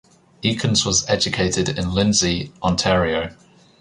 Eakins 0.41 0.83
was 0.83 1.07
educated 1.07 1.69
in 1.77 1.93
Lindsay, 1.93 2.51
Ontario. 2.63 3.35